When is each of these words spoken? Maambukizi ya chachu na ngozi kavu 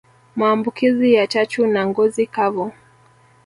Maambukizi 0.35 1.13
ya 1.13 1.27
chachu 1.27 1.67
na 1.67 1.87
ngozi 1.87 2.25
kavu 2.27 2.71